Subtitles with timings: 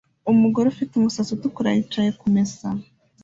[0.31, 2.67] Umugore ufite umusatsi utukura yicaye kumesa